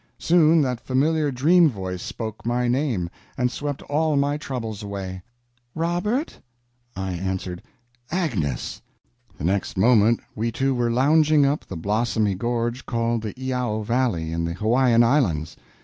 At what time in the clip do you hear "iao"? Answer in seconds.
13.35-13.83